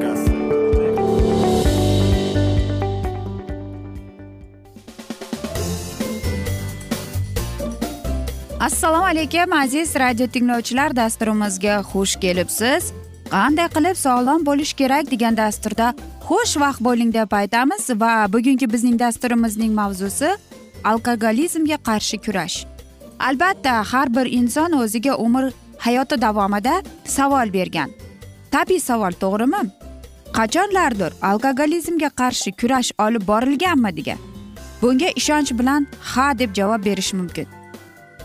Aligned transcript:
Vegas. 0.00 0.20
assalomu 8.60 9.04
alaykum 9.04 9.52
aziz 9.52 9.94
radio 9.96 10.26
tinglovchilar 10.26 10.96
dasturimizga 10.96 11.82
xush 11.92 12.16
kelibsiz. 12.20 12.92
Qanday 13.30 13.68
qilib 13.74 13.96
sog'lom 13.96 14.46
bo'lish 14.46 14.72
kerak 14.80 15.10
degan 15.10 15.36
dasturda 15.36 15.94
xush 16.28 16.56
vaqt 16.62 16.80
bo'ling 16.80 17.12
deb 17.14 17.32
aytamiz 17.32 17.90
va 18.02 18.12
bugungi 18.32 18.72
bizning 18.72 18.98
dasturimizning 18.98 19.72
mavzusi 19.80 20.30
alkogolizmga 20.84 21.78
qarshi 21.88 22.16
kurash. 22.24 22.56
Albatta 23.18 23.74
har 23.92 24.08
bir 24.16 24.26
inson 24.26 24.72
o'ziga 24.72 25.14
umr 25.16 25.52
hayoti 25.78 26.20
davomida 26.20 26.82
savol 27.04 27.52
bergan. 27.52 27.90
Tabiiy 28.50 28.80
savol 28.80 29.12
to'g'rimi? 29.22 29.89
Qachonlardir 30.32 31.12
alkogolizmga 31.22 32.10
qarshi 32.20 32.50
kurash 32.60 32.90
olib 32.98 33.26
borilganmi 33.26 33.96
degan. 33.96 34.18
Bunga 34.82 35.08
ishonch 35.20 35.52
bilan 35.58 35.86
ha 36.00 36.38
deb 36.38 36.54
javob 36.54 36.84
berish 36.84 37.12
mumkin. 37.12 37.46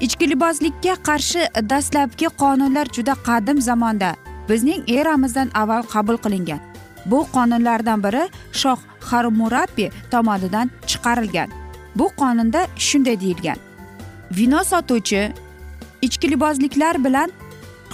Ichkilibozlikka 0.06 0.96
qarshi 1.07 1.41
dastlabki 1.69 2.28
qonunlar 2.41 2.88
juda 2.96 3.13
qadim 3.28 3.62
zamonda 3.62 4.16
bizning 4.50 4.81
eramizdan 4.97 5.50
avval 5.62 5.84
qabul 5.94 6.18
qilingan. 6.18 6.59
Bu 7.06 7.19
qonunlardan 7.35 8.03
biri 8.03 8.24
shoh 8.62 8.79
harmurabbi 9.09 9.91
tomonidan 10.12 10.72
chiqarilgan. 10.88 11.50
Bu 11.96 12.06
qonunda 12.22 12.68
shunday 12.78 13.19
deyilgan. 13.19 13.58
Vino 14.38 14.63
sotuvchi 14.63 15.34
ichkilibozliklar 16.02 17.03
bilan 17.06 17.31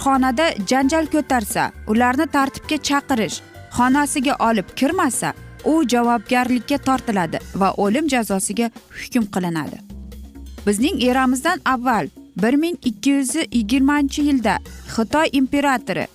xonada 0.04 0.46
janjal 0.70 1.06
ko'tarsa 1.14 1.72
ularni 1.86 2.26
tartibga 2.26 2.76
chaqirish 2.88 3.36
xonasiga 3.76 4.34
olib 4.48 4.74
kirmasa 4.76 5.32
u 5.64 5.82
javobgarlikka 5.92 6.78
tortiladi 6.78 7.38
va 7.54 7.68
o'lim 7.84 8.08
jazosiga 8.08 8.70
hukm 9.00 9.24
qilinadi. 9.34 9.78
Bizning 10.66 11.02
eramizdan 11.02 11.60
avval 11.64 12.08
bir 12.42 12.54
ming 12.54 12.76
ikki 12.90 13.10
yuz 13.10 13.34
yigirmanchi 13.34 14.22
yilda 14.28 14.58
xitoy 14.94 15.28
imperatori 15.32 16.06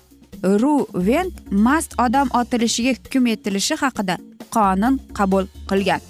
ru 0.62 0.86
vent 0.94 1.34
mast 1.50 2.00
odam 2.00 2.28
otilishiga 2.40 2.92
hukm 2.98 3.26
etilishi 3.26 3.74
haqida 3.82 4.16
qonun 4.54 5.00
qabul 5.18 5.44
qilgan. 5.70 6.00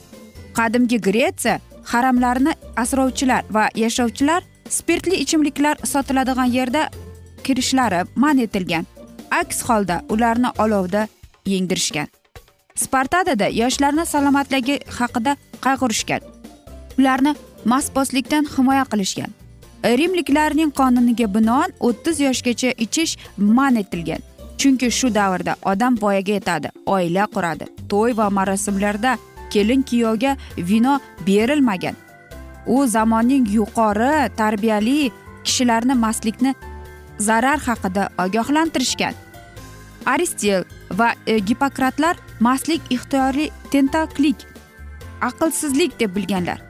Qadimgi 0.57 0.99
gretsiya 1.07 1.61
haramlarini 1.93 2.53
asrovchilar 2.77 3.43
va 3.51 3.69
yashovchilar 3.75 4.43
spirtli 4.69 5.17
ichimliklar 5.25 5.77
sotiladigan 5.85 6.51
yerda 6.59 6.89
kirishlari 7.45 8.01
man 8.17 8.39
etilgan. 8.39 8.87
Aks 9.31 9.63
holda 9.69 10.03
ularni 10.09 10.51
olovda 10.59 11.09
yengdirishgan 11.55 12.09
spartadada 12.85 13.49
yoshlarni 13.61 14.05
salomatligi 14.07 14.77
haqida 14.99 15.37
qayg'urishgan. 15.67 16.23
Ularni 16.99 17.35
mastboslikdan 17.73 18.49
himoya 18.55 18.85
qilishgan. 18.93 19.31
Rimliklarning 20.01 20.73
qonuniga 20.81 21.29
binoan 21.37 21.75
o'ttiz 21.89 22.21
yoshgacha 22.27 22.71
ichish 22.85 23.17
man 23.39 23.77
etilgan. 23.83 24.23
Chunki 24.61 24.91
shu 24.99 25.09
davrda 25.19 25.55
odam 25.73 25.99
voyaga 26.03 26.33
yetadi 26.39 26.69
oila 26.95 27.25
quradi. 27.35 27.67
To'y 27.91 28.17
va 28.19 28.27
marosimlarda 28.39 29.19
kelin 29.53 29.83
kuyovga 29.83 30.37
vino 30.71 30.95
berilmagan. 31.27 31.97
U 32.67 32.87
zamonning 32.87 33.47
yuqori 33.59 34.15
tarbiyali 34.41 34.99
kishilarni 35.45 35.95
mastlikni 36.05 36.55
zarar 37.19 37.59
haqida 37.69 38.11
ogohlantirishgan. 38.25 39.15
Aristel 40.09 40.65
va 40.99 41.13
e, 41.27 41.39
gipokratlar 41.39 42.17
mastlik 42.41 42.81
ixtiyoriy 42.91 43.51
tentaklik 43.71 44.47
aqlsizlik 45.21 46.01
deb 46.01 46.17
bilganlar. 46.17 46.63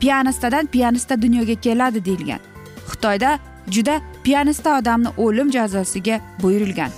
Pianistadan 0.00 0.66
pianista 0.66 1.22
dunyoga 1.22 1.54
keladi 1.54 2.04
deyilgan. 2.04 2.40
Xitoyda 2.88 3.38
juda 3.70 4.00
pianista 4.24 4.78
odamni 4.78 5.08
o'lim 5.16 5.50
jazosiga 5.50 6.20
buyurilgan. 6.42 6.90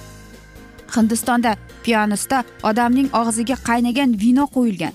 Hindistonda 0.96 1.56
pianista 1.84 2.44
odamning 2.62 3.08
og'ziga 3.14 3.56
qaynagan 3.68 4.20
vino 4.20 4.46
qo'yilgan. 4.56 4.92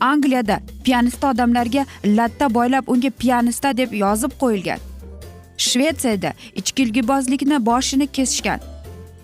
Angliyada 0.00 0.60
pianista 0.84 1.30
odamlarga 1.30 1.86
latta 2.04 2.54
boylab 2.54 2.88
unga 2.88 3.10
pianista 3.10 3.76
deb 3.76 3.92
yozib 3.92 4.32
qo'yilgan. 4.42 4.78
Shvetsiyada 5.56 6.32
ichkilgibozlikni 6.54 7.66
boshini 7.66 8.06
kesishgan. 8.06 8.60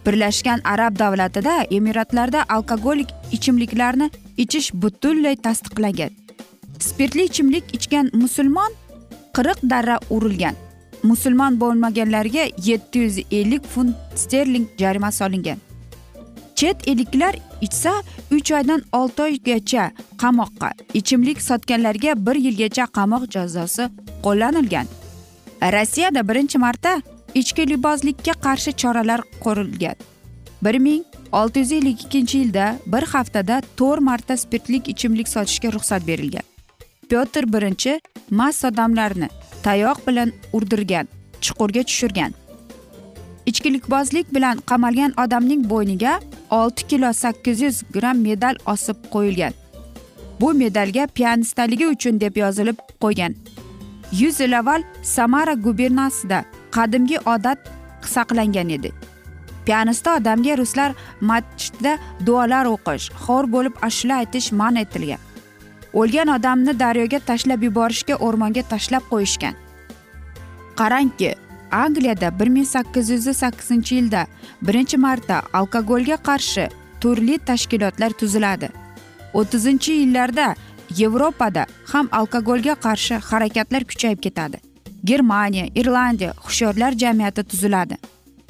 Birlashgan 0.07 0.61
arab 0.65 0.99
davlatida 0.99 1.55
emiratlarda 1.71 2.45
alkogolik 2.49 3.09
ichimliklarni 3.33 4.11
ichish 4.37 4.73
butunlay 4.75 5.37
tasdiqlangan. 5.37 6.11
Spirtli 6.79 7.25
ichimlik 7.31 7.65
ichgan 7.75 8.11
musulmon 8.13 8.73
qirq 9.37 9.59
darra 9.71 9.99
urilgan. 10.11 10.55
Musulmon 11.03 11.61
bo'lmaganlarga 11.61 12.45
yetti 12.69 12.99
yuz 12.99 13.19
ellik 13.31 13.65
funt 13.75 13.97
sterling 14.15 14.67
jarima 14.79 15.11
solingan. 15.13 15.59
Chet 16.55 16.89
elliklar 16.89 17.35
ichsa 17.61 17.93
uch 18.33 18.53
oydan 18.53 18.83
olti 18.93 19.23
oygacha 19.23 19.91
qamoqqa 20.23 20.71
ichimlik 20.95 21.43
sotganlarga 21.43 22.27
bir 22.27 22.37
yilgacha 22.47 22.85
qamoq 22.87 23.31
jazosi 23.35 23.89
qo'llanilgan. 24.25 24.87
Rossiyada 25.63 26.29
birinchi 26.29 26.59
marta 26.59 27.03
ichkilibozlikka 27.35 28.33
qarshi 28.33 28.73
choralar 28.73 29.21
ko'rilgan. 29.45 29.97
bir 30.63 30.79
ming 30.79 31.05
olti 31.33 31.61
yuz 31.61 31.73
ellik 31.73 32.05
ikkinchi 32.05 32.39
yilda 32.39 32.77
bir 32.87 33.03
haftada 33.03 33.63
to'rt 33.77 34.01
marta 34.01 34.37
spirtlik 34.37 34.89
ichimlik 34.89 35.29
sotishga 35.29 35.73
ruxsat 35.73 36.07
berilgan. 36.07 36.43
Pyotr 37.09 37.53
birinchi 37.53 38.01
mast 38.31 38.65
odamlarni 38.65 39.29
tayoq 39.63 40.07
bilan 40.07 40.33
urdirgan 40.53 41.09
chuqurga 41.41 41.83
tushirgan. 41.83 42.33
Ichkilikbozlik 43.47 44.35
bilan 44.35 44.57
qamalgan 44.71 45.13
odamning 45.25 45.63
bo'yniga 45.71 46.21
olti 46.51 46.87
kilo 46.87 47.13
sakkiz 47.13 47.61
yuz 47.61 47.83
gramm 47.95 48.19
medal 48.29 48.57
osib 48.67 48.97
qo'yilgan. 49.15 49.53
Bu 50.41 50.55
medalga 50.55 51.07
pianistaligi 51.07 51.87
uchun 51.87 52.21
deb 52.21 52.37
yozilib 52.37 52.79
qo'ygan. 53.03 53.35
Yuz 54.21 54.41
yil 54.41 54.59
avval 54.59 54.83
samara 55.03 55.55
gubernasida 55.55 56.45
qadimgi 56.77 57.19
odat 57.35 57.59
saqlangan 58.15 58.69
edi. 58.77 58.93
Pianista 59.67 60.17
odamga 60.17 60.57
ruslar 60.59 60.95
masjidda 61.21 61.99
duolar 62.27 62.67
o'qish 62.75 63.11
xor 63.25 63.45
bo'lib 63.55 63.75
ashula 63.89 64.15
aytish 64.23 64.53
man 64.53 64.77
etilgan. 64.77 65.21
O'lgan 66.01 66.29
odamni 66.37 66.79
daryoga 66.81 67.19
tashlab 67.31 67.63
yuborishga 67.67 68.15
o'rmonga 68.27 68.63
tashlab 68.73 69.05
qo'yishgan. 69.13 69.55
Qarangki 70.81 71.35
angliyada 71.71 72.39
bir 72.39 72.49
ming 72.49 72.67
sakkiz 72.67 73.11
yuz 73.11 73.27
sakkizinchi 73.43 73.95
yilda 73.95 74.27
birinchi 74.63 74.97
marta 74.97 75.43
alkogolga 75.53 76.17
qarshi 76.29 76.69
turli 77.01 77.39
tashkilotlar 77.39 78.11
tuziladi. 78.11 78.69
O'ttizinchi 79.35 79.93
yillarda 79.93 80.55
yevropada 80.97 81.67
ham 81.93 82.09
alkogolga 82.13 82.75
qarshi 82.87 83.15
harakatlar 83.15 83.85
kuchayib 83.85 84.21
ketadi. 84.27 84.70
Germaniya 85.05 85.67
irlandiya 85.75 86.35
hushyorlar 86.37 86.93
jamiyati 86.93 87.43
tuziladi. 87.43 87.97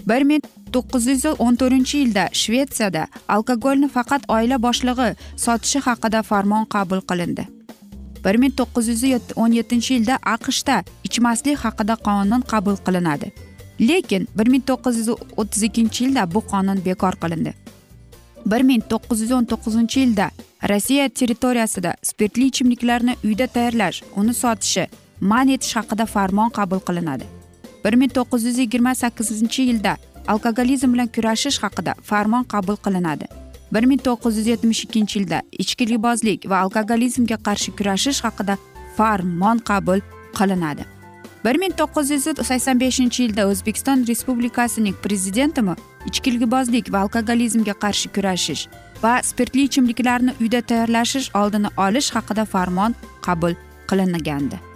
Bir 0.08 0.22
ming 0.22 0.42
to'qqiz 0.72 1.06
yuz 1.06 1.24
o'n 1.38 1.54
to'rtinchi 1.60 1.96
yilda 2.02 2.24
shvetsiyada 2.32 3.06
alkogolni 3.28 3.88
faqat 3.96 4.22
oila 4.28 4.62
boshlig'i 4.62 5.08
sotishi 5.44 5.78
haqida 5.86 6.22
farmon 6.22 6.64
qabul 6.74 7.00
qilindi. 7.10 7.44
Bir 8.24 8.36
ming 8.42 8.54
to'qqiz 8.60 8.88
yuz 8.92 9.02
o'n 9.36 9.52
yettinchi 9.58 9.94
yilda 9.94 10.18
aqshda 10.34 10.76
ichmaslik 11.04 11.58
haqida 11.64 11.94
qonun 12.06 12.42
qabul 12.52 12.76
qilinadi. 12.86 13.32
Lekin 13.88 14.28
bir 14.38 14.48
ming 14.52 14.64
to'qqiz 14.70 14.96
yuz 15.00 15.08
o'ttiz 15.36 15.62
ikkinchi 15.68 16.04
yilda 16.04 16.22
bu 16.34 16.40
qonun 16.52 16.84
bekor 16.86 17.14
qilindi. 17.22 17.52
Bir 18.46 18.62
ming 18.68 18.82
to'qqiz 18.90 19.20
yuz 19.24 19.32
o'n 19.38 19.44
to'qqizinchi 19.52 20.00
yilda 20.00 20.30
rossiya 20.70 21.08
territoriyasida 21.08 21.94
spirtli 22.02 22.44
ichimliklarni 22.50 23.14
uyda 23.24 23.46
tayyorlash 23.46 24.02
uni 24.16 24.34
sotishi 24.34 24.84
man 25.20 25.48
etish 25.48 25.76
haqida 25.76 26.06
farmon 26.06 26.50
qabul 26.50 26.80
qilinadi. 26.80 27.24
bir 27.84 27.94
ming 27.94 28.12
to'qqiz 28.16 28.44
yuz 28.44 28.58
yigirma 28.58 28.94
sakkizinchi 28.94 29.62
yilda 29.62 29.96
alkogolizm 30.28 30.92
bilan 30.92 31.08
kurashish 31.16 31.58
haqida 31.62 31.94
farmon 32.10 32.44
qabul 32.44 32.76
qilinadi. 32.84 33.26
bir 33.72 33.84
ming 33.84 34.00
to'qqiz 34.06 34.36
yuz 34.38 34.46
yetmish 34.46 34.84
ikkinchi 34.84 35.18
yilda 35.18 35.42
ichkilibozlik 35.62 36.50
va 36.50 36.56
alkogolizmga 36.64 37.36
qarshi 37.46 37.76
kurashish 37.78 38.20
haqida 38.26 38.58
farmon 38.96 39.58
qabul 39.58 40.00
qilinadi. 40.38 40.84
bir 41.44 41.56
ming 41.62 41.72
to'qqiz 41.80 42.10
yuz 42.10 42.24
sakson 42.50 42.80
beshinchi 42.80 43.22
yilda 43.22 43.46
o'zbekiston 43.50 44.06
respublikasining 44.10 44.96
prezidentimi 45.04 45.74
ichkiligibozlik 46.08 46.92
va 46.92 46.98
alkogolizmga 47.04 47.74
qarshi 47.84 48.08
kurashish 48.14 48.62
va 49.02 49.12
spirtli 49.22 49.62
ichimliklarni 49.68 50.32
uyda 50.40 50.60
tayyorlashish 50.60 51.28
oldini 51.40 51.68
olish 51.86 52.10
haqida 52.16 52.44
farmon 52.44 52.94
qabul 53.26 53.54
qilingandi. 53.90 54.69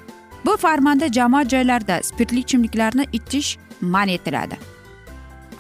Bu 0.46 0.56
farmonda 0.56 1.12
jamoat 1.12 1.50
joylarida 1.50 2.02
spirtli 2.02 2.38
ichimliklarni 2.38 3.06
ichish 3.12 3.58
man 3.81 4.08
etiladi. 4.08 4.56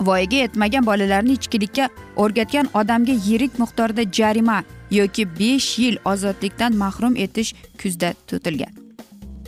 Voyaga 0.00 0.36
yetmagan 0.36 0.86
bolalarni 0.86 1.32
ichkilikka 1.32 1.88
o'rgatgan 2.16 2.68
odamga 2.74 3.12
yirik 3.26 3.58
miqdorda 3.58 4.12
jarima 4.12 4.62
yoki 4.90 5.38
besh 5.38 5.78
yil 5.78 5.96
ozodlikdan 6.04 6.76
mahrum 6.76 7.16
etish 7.16 7.54
kuzda 7.82 8.14
tutilgan. 8.26 8.72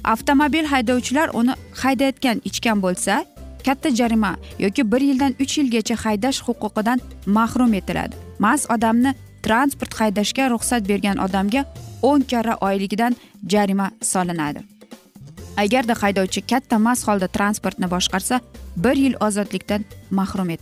Avtomobil 0.04 0.64
haydovchilar 0.64 1.30
uni 1.34 1.54
haydayotgan 1.82 2.40
ichgan 2.44 2.82
bo'lsa 2.82 3.24
katta 3.66 3.94
jarima 3.94 4.36
yoki 4.58 4.92
bir 4.92 5.00
yildan 5.00 5.34
uch 5.40 5.58
yilgacha 5.58 5.96
haydash 6.04 6.40
huquqidan 6.46 7.00
mahrum 7.26 7.74
etiladi. 7.74 8.14
Mast 8.38 8.70
odamni 8.70 9.14
transport 9.42 10.00
haydashga 10.00 10.50
ruxsat 10.50 10.88
bergan 10.88 11.18
odamga 11.18 11.64
o'n 12.02 12.20
karra 12.20 12.54
oyligidan 12.60 13.16
jarima 13.46 13.90
solinadi. 14.02 14.75
Agarda 15.56 15.94
haydovchi 16.02 16.40
katta 16.50 16.78
mast 16.78 17.08
holda 17.08 17.28
transportni 17.28 17.90
boshqarsa 17.90 18.40
bir 18.76 18.96
yil 18.96 19.14
ozodlikdan 19.20 19.84
mahrum 20.10 20.50
et. 20.50 20.60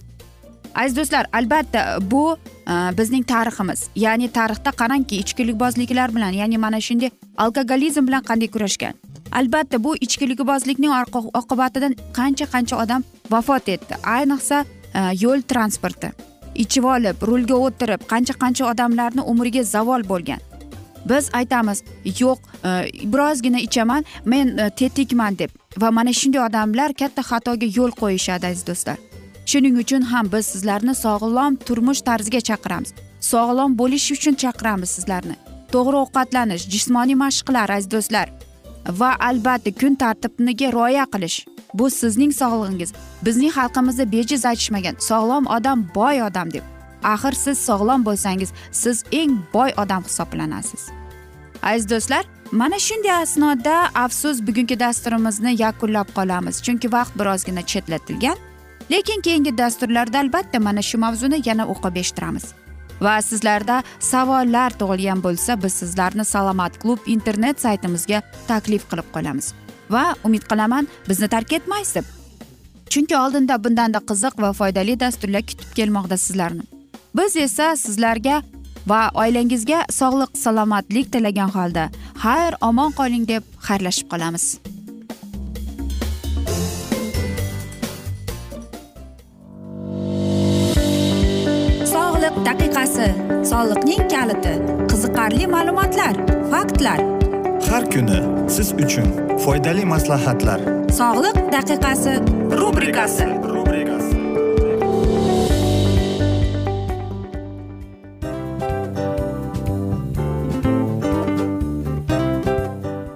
Aziz 0.74 0.96
do'stlar 0.96 1.26
albatta 1.32 1.98
bu 2.10 2.36
e, 2.36 2.74
bizning 2.98 3.26
tariximiz. 3.26 3.88
Ya'ni 3.94 4.28
tarixda 4.28 4.70
qarangki 4.70 5.16
ichkilikbozliklar 5.22 6.14
bilan 6.16 6.32
ya'ni 6.40 6.58
mana 6.58 6.80
shunday 6.80 7.10
alkogolizm 7.36 8.06
bilan 8.06 8.22
qanday 8.30 8.50
kurashgan? 8.54 8.94
Albatta 9.32 9.84
bu 9.84 9.96
ichkilikbozlikning 9.96 10.92
oqibatidan 11.40 11.94
qancha 12.18 12.46
qancha 12.54 12.82
odam 12.82 13.04
vafot 13.30 13.68
etdi. 13.68 13.94
Ayniqsa 14.16 14.64
e, 14.94 15.00
yo'l 15.22 15.42
transporti. 15.42 16.10
Ichib 16.54 16.84
olib 16.84 17.22
rulga 17.28 17.54
o'tirib 17.66 18.02
qancha 18.12 18.34
qancha 18.42 18.66
odamlarni 18.72 19.22
umriga 19.32 19.62
zavol 19.62 20.02
bo'lgan. 20.10 20.42
Biz 21.08 21.30
aytamiz 21.32 21.82
yo'q 22.20 22.38
e, 22.64 22.70
birozgina 23.12 23.60
ichaman 23.60 24.04
men 24.24 24.58
e, 24.58 24.70
tetikman 24.70 25.38
deb. 25.38 25.50
Va 25.78 25.90
mana 25.90 26.12
shunday 26.12 26.46
odamlar 26.46 26.94
katta 27.00 27.22
xatoga 27.30 27.66
yo'l 27.76 27.92
qo'yishadi 28.00 28.46
aziz 28.46 28.66
do'stlar. 28.66 28.98
Shuning 29.46 29.78
uchun 29.82 30.02
ham 30.02 30.32
biz 30.32 30.46
sizlarni 30.46 30.94
sog'lom 30.94 31.56
turmush 31.66 32.00
tarziga 32.08 32.40
chaqiramiz. 32.48 32.90
Sog'lom 33.20 33.78
bo'lish 33.80 34.12
uchun 34.16 34.34
chaqiramiz 34.42 34.90
sizlarni. 34.96 35.36
To'g'ri 35.72 35.96
ovqatlanish 36.04 36.64
jismoniy 36.72 37.18
mashqlar 37.24 37.68
aziz 37.76 37.90
do'stlar. 37.94 38.28
Va 39.00 39.10
albatta 39.28 39.70
kun 39.80 39.94
tartibiga 40.02 40.68
rioya 40.76 41.06
qilish. 41.14 41.38
Bu 41.78 41.90
sizning 41.90 42.32
sog'lig'ingiz. 42.40 42.90
Bizning 43.26 43.52
xalqimizda 43.58 44.04
bejiz 44.14 44.44
aytishmagan 44.50 44.94
sog'lom 45.08 45.44
odam 45.56 45.78
boy 45.94 46.22
odam 46.28 46.48
deb. 46.56 46.73
Axir 47.12 47.34
siz 47.44 47.58
sog'lom 47.68 48.04
bo'lsangiz 48.08 48.50
siz 48.72 49.04
eng 49.12 49.38
boy 49.54 49.70
odam 49.82 50.02
hisoblanasiz. 50.08 50.82
Aziz 51.62 51.90
do'stlar 51.90 52.24
mana 52.52 52.78
shunday 52.78 53.14
asnoda 53.22 53.76
afsus 53.94 54.46
bugungi 54.46 54.80
dasturimizni 54.80 55.62
yakunlab 55.62 56.08
qolamiz. 56.18 56.62
Chunki 56.62 56.92
vaqt 56.92 57.14
birozgina 57.20 57.62
chetlatilgan 57.62 58.36
lekin 58.90 59.20
keyingi 59.20 59.58
dasturlarda 59.58 60.18
albatta 60.18 60.60
mana 60.60 60.82
shu 60.82 60.98
mavzuni 60.98 61.42
yana 61.48 61.64
o'qib 61.72 61.96
eshittiramiz. 62.02 62.44
Va 63.00 63.14
sizlarda 63.22 63.82
savollar 64.00 64.70
tug'ilgan 64.80 65.22
bo'lsa 65.22 65.62
biz 65.62 65.72
sizlarni 65.72 66.24
salomat 66.24 66.78
klub 66.82 66.98
internet 67.06 67.60
saytimizga 67.60 68.22
taklif 68.48 68.90
qilib 68.90 69.08
qolamiz. 69.14 69.54
Va 69.90 70.04
umid 70.24 70.44
qilaman 70.50 70.88
bizni 71.08 71.28
tark 71.28 71.52
etmaysiz. 71.52 71.94
Deb 71.94 72.06
chunki 72.92 73.16
oldinda 73.16 73.64
bundanda 73.64 73.98
qiziq 74.10 74.34
va 74.42 74.52
foydali 74.60 75.00
dasturlar 75.00 75.42
kutib 75.50 75.70
kelmoqda 75.78 76.16
sizlarni. 76.26 76.73
Biz 77.14 77.36
esa 77.36 77.76
sizlarga 77.76 78.42
va 78.86 79.00
oilangizga 79.22 79.84
sog'lik 79.98 80.36
salomatlik 80.44 81.12
tilagan 81.12 81.50
holda 81.56 81.88
xayr 82.24 82.56
omon 82.68 82.92
qoling 82.98 83.24
deb 83.28 83.42
xayrlashib 83.66 84.08
qolamiz. 84.12 84.44
Sog'liq 91.94 92.36
daqiqasi 92.48 93.08
soliqning 93.50 94.04
kaliti 94.14 94.54
qiziqarli 94.90 95.46
ma'lumotlar 95.54 96.14
faktlar. 96.52 97.00
Har 97.70 97.84
kuni 97.94 98.20
siz 98.56 98.74
uchun 98.84 99.08
foydali 99.44 99.84
maslahatlar. 99.94 100.60
Sog'liq 101.00 101.38
daqiqasi 101.56 102.14
rubrikasi 102.60 103.26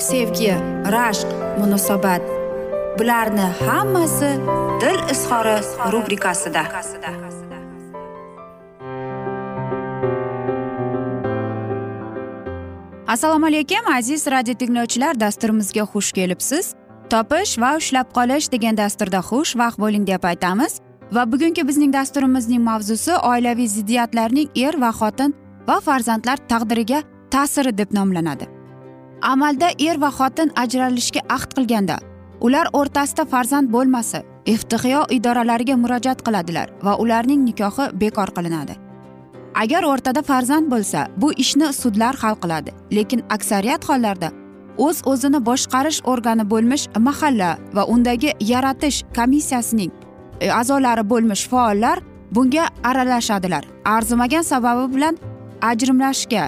sevgi 0.00 0.54
rashq 0.94 1.28
munosabat. 1.58 2.22
Bularni 2.98 3.46
hammasi 3.66 4.30
dil 4.80 4.98
izhori 5.12 5.56
rubrikasida. 5.92 6.62
Assalomu 13.06 13.46
alaykum 13.46 13.92
aziz 13.94 14.26
radio 14.26 14.54
tinglovchilar 14.54 15.20
dasturimizga 15.20 15.82
xush 15.92 16.12
kelibsiz. 16.12 16.74
Topish 17.10 17.58
va 17.58 17.76
ushlab 17.76 18.12
qolish 18.14 18.46
degan 18.52 18.76
dasturda 18.76 19.18
xush 19.30 19.56
vaqt 19.58 19.78
bo'ling 19.78 20.06
deb 20.06 20.24
aytamiz. 20.24 20.78
Va 21.12 21.32
bugungi 21.32 21.66
bizning 21.68 21.92
dasturimizning 21.92 22.62
mavzusi 22.62 23.12
oilaviy 23.32 23.66
ziddiyatlarning 23.66 24.48
er 24.54 24.78
va 24.80 24.92
xotin 25.00 25.34
va 25.68 25.80
farzandlar 25.80 26.38
taqdiriga 26.48 27.02
ta'siri 27.30 27.78
deb 27.78 27.92
nomlanadi. 27.92 28.59
Amalda 29.22 29.70
er 29.78 29.96
va 30.00 30.10
xotin 30.18 30.52
ajralishga 30.56 31.20
ahd 31.28 31.54
qilganda 31.56 31.98
ular 32.40 32.66
o'rtasida 32.72 33.24
farzand 33.32 33.70
bo'lmasa 33.72 34.22
iftixiyo 34.52 35.04
idoralariga 35.16 35.76
murojaat 35.76 36.22
qiladilar 36.26 36.68
va 36.82 36.96
ularning 36.96 37.44
nikohi 37.44 37.90
bekor 38.00 38.30
qilinadi. 38.36 38.74
Agar 39.62 39.82
o'rtada 39.84 40.22
farzand 40.22 40.70
bo'lsa 40.72 41.08
bu 41.16 41.32
ishni 41.32 41.72
sudlar 41.72 42.14
hal 42.22 42.36
qiladi 42.42 42.70
lekin 42.96 43.24
aksariyat 43.36 43.84
hollarda 43.88 44.30
o'z 44.78 45.02
o'zini 45.12 45.40
boshqarish 45.48 46.00
organi 46.12 46.44
bo'lmish 46.52 46.84
mahalla 47.06 47.50
va 47.76 47.84
undagi 47.94 48.30
yaratish 48.52 49.02
komissiyasining 49.16 49.92
e, 50.40 50.50
a'zolari 50.60 51.04
bo'lmish 51.12 51.48
faollar 51.48 51.98
bunga 52.30 52.64
aralashadilar. 52.84 53.64
Arzimagan 53.84 54.42
sababi 54.42 54.94
bilan 54.94 55.18
ajrimlashga 55.62 56.44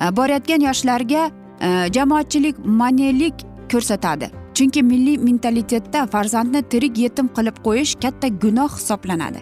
e, 0.00 0.16
borayotgan 0.16 0.60
yoshlarga 0.68 1.30
Э, 1.60 1.92
jamoatchilik 1.92 2.56
manelik 2.64 3.34
ko'rsatadi. 3.72 4.30
Chunki 4.54 4.82
milliy 4.82 5.18
mentalitetda 5.18 6.06
farzandni 6.06 6.62
tirik 6.62 6.98
yetim 6.98 7.28
qilib 7.36 7.56
qo'yish 7.66 7.94
katta 8.02 8.28
gunoh 8.28 8.70
hisoblanadi. 8.76 9.40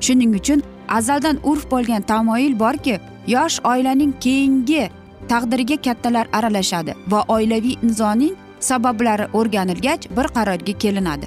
Shuning 0.00 0.34
uchun 0.40 0.62
azaldan 0.88 1.40
urf 1.42 1.64
bo'lgan 1.70 2.02
tamoyil 2.02 2.58
borki 2.58 2.94
yosh 3.26 3.56
oilaning 3.72 4.12
keyingi 4.20 4.90
taqdiriga 5.32 5.76
kattalar 5.86 6.26
aralashadi 6.32 6.94
va 7.12 7.24
oilaviy 7.28 7.76
nizoning 7.82 8.34
sabablari 8.60 9.26
o'rganilgach 9.32 10.06
bir 10.16 10.26
qarorga 10.36 10.74
kelinadi. 10.82 11.26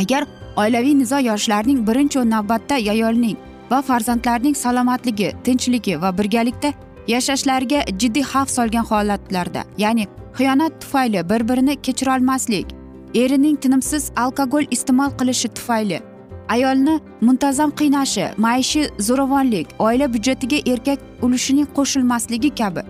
Agar 0.00 0.22
oilaviy 0.56 0.98
nizo 1.02 1.18
yoshlarning 1.28 1.86
birinchi 1.88 2.24
navbatda 2.30 2.74
ayolning 2.74 3.36
va 3.70 3.82
farzandlarning 3.82 4.56
salomatligi 4.64 5.32
tinchligi 5.44 6.00
va 6.02 6.18
birgalikda 6.18 6.72
yashashlariga 7.08 7.80
jiddiy 8.00 8.24
xavf 8.32 8.50
solgan 8.50 8.84
holatlarda 8.90 9.62
ya'ni 9.78 10.06
xiyonat 10.38 10.80
tufayli 10.80 11.28
bir 11.30 11.48
birini 11.48 11.74
kechirolmaslik 11.82 12.66
erining 13.14 13.56
tinimsiz 13.60 14.10
alkogol 14.16 14.64
iste'mol 14.70 15.10
qilishi 15.18 15.48
tufayli 15.48 16.00
ayolni 16.48 17.00
muntazam 17.20 17.70
qiynashi 17.70 18.26
maishiy 18.46 18.88
zo'ravonlik 19.08 19.66
oila 19.78 20.06
byudjetiga 20.14 20.58
erkak 20.72 20.98
ulushining 21.22 21.68
qo'shilmasligi 21.76 22.50
kabi 22.60 22.82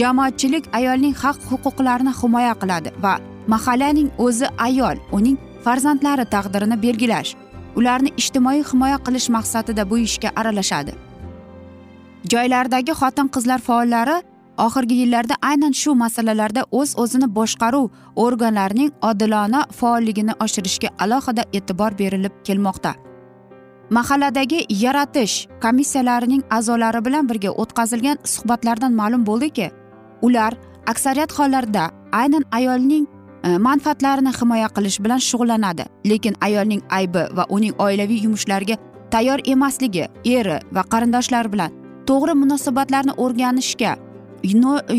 jamoatchilik 0.00 0.64
ayolning 0.78 1.14
haq 1.22 1.38
huquqlarini 1.50 2.12
himoya 2.20 2.54
qiladi 2.62 2.90
va 3.04 3.14
mahallaning 3.52 4.10
o'zi 4.26 4.46
ayol 4.66 4.96
uning 5.18 5.36
farzandlari 5.64 6.24
taqdirini 6.34 6.82
belgilash 6.82 7.30
ularni 7.78 8.10
ijtimoiy 8.20 8.62
himoya 8.70 8.98
qilish 9.06 9.28
maqsadida 9.36 9.90
bu 9.90 9.98
ishga 9.98 10.30
aralashadi. 10.36 10.92
Joylardagi 12.32 12.92
xotin 13.00 13.28
qizlar 13.34 13.60
faollari 13.68 14.16
oxirgi 14.66 14.94
yillarda 15.02 15.34
aynan 15.42 15.72
shu 15.72 15.94
masalalarda 15.94 16.62
o'z 16.80 16.94
o'zini 17.02 17.28
boshqaruv 17.38 17.88
organlarining 18.24 18.90
odilona 19.10 19.60
faolligini 19.78 20.34
oshirishga 20.44 20.88
alohida 21.04 21.42
e'tibor 21.52 21.98
berilib 21.98 22.34
kelmoqda. 22.46 22.94
Mahalladagi 23.90 24.60
yaratish 24.84 25.34
komissiyalarining 25.64 26.42
a'zolari 26.50 27.04
bilan 27.06 27.28
birga 27.30 27.50
o'tkazilgan 27.62 28.16
suhbatlardan 28.34 28.92
ma'lum 29.00 29.26
bo'ldiki 29.26 29.70
ular 30.22 30.52
aksariyat 30.86 31.32
hollarda 31.38 31.90
aynan 32.12 32.44
ayolning 32.50 33.06
e, 33.44 33.58
manfaatlarini 33.58 34.32
himoya 34.40 34.68
qilish 34.76 34.98
bilan 35.04 35.20
shug'ullanadi. 35.28 35.84
Lekin 36.10 36.34
ayolning 36.40 36.82
aybi 36.90 37.22
va 37.36 37.44
uning 37.48 37.74
oilaviy 37.78 38.20
yumushlarga 38.24 38.76
tayyor 39.10 39.40
emasligi 39.44 40.04
eri 40.24 40.58
va 40.72 40.82
qarindoshlari 40.92 41.52
bilan 41.52 41.83
to'g'ri 42.08 42.34
munosabatlarni 42.42 43.12
o'rganishga 43.24 43.92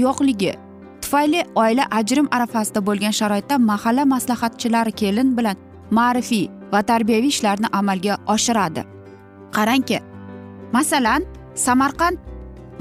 yo'qligi 0.05 0.53
tufayli 1.01 1.41
oila 1.63 1.85
ajrim 1.99 2.27
arafasida 2.35 2.85
bo'lgan 2.87 3.13
sharoitda 3.19 3.55
mahalla 3.69 4.05
maslahatchilari 4.13 4.91
kelin 5.01 5.37
bilan 5.37 5.57
ma'rifiy 5.97 6.49
va 6.73 6.81
tarbiyaviy 6.89 7.31
ishlarni 7.35 7.67
amalga 7.79 8.17
oshiradi. 8.33 8.81
Qarangki 9.55 9.99
masalan 10.73 11.21
samarqand 11.65 12.17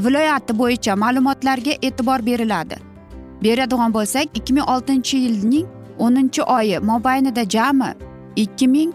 viloyati 0.05 0.53
bo'yicha 0.61 0.97
ma'lumotlarga 1.05 1.75
e'tibor 1.87 2.27
beriladi. 2.29 2.77
Beradigan 3.45 3.93
bo'lsak 3.97 4.27
ikki 4.39 4.53
ming 4.57 4.67
oltinchi 4.75 5.17
yilning 5.25 5.67
o'ninchi 6.05 6.43
oyi 6.43 6.79
mobaynida 6.91 7.45
jami 7.55 7.91
ikki 8.37 8.69
ming 8.75 8.91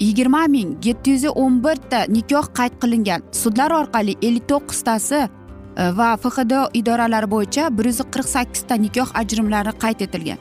yigirma 0.00 0.46
ming 0.48 0.76
yetti 0.84 1.10
yuz 1.14 1.24
o'n 1.34 1.60
birta 1.64 2.04
nikoh 2.08 2.46
qayd 2.58 2.74
qilingan. 2.82 3.22
Sudlar 3.32 3.70
orqali 3.80 4.16
ellik 4.22 4.46
to'qqiztasi 4.52 5.20
e, 5.22 5.28
va 5.98 6.08
fxd 6.22 6.52
idoralari 6.80 7.28
bo'yicha 7.34 7.68
bir 7.78 7.90
yuz 7.90 8.00
qirq 8.14 8.28
sakkizta 8.34 8.74
nikoh 8.84 9.10
ajrimlari 9.20 9.72
qayd 9.82 10.00
etilgan. 10.06 10.38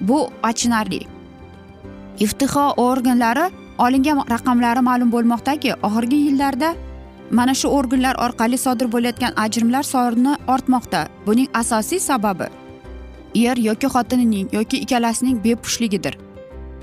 Bu 0.00 0.18
achinarli. 0.42 1.02
Iftixo 2.24 2.64
organlari 2.76 3.46
olingan 3.78 4.24
raqamlari 4.34 4.80
ma'lum 4.88 5.12
bo'lmoqdaki 5.14 5.76
oxirgi 5.88 6.18
yillarda 6.26 6.74
mana 7.30 7.54
shu 7.54 7.68
organlar 7.78 8.16
orqali 8.24 8.58
sodir 8.64 8.92
bo'layotgan 8.94 9.32
ajrimlar 9.44 9.84
soni 9.92 10.34
ortmoqda. 10.54 11.06
Buning 11.26 11.48
asosiy 11.62 12.00
sababi 12.00 12.48
er 13.34 13.56
yoki 13.68 13.86
xotinining 13.94 14.48
yoki 14.52 14.76
ikkalasining 14.84 15.44
bepushtligidir. 15.44 16.31